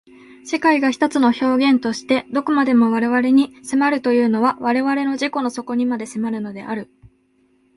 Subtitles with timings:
[0.45, 6.89] 世界が一つの表現として何処までも我々に迫るというのは我々の自己の底にまで迫るのである。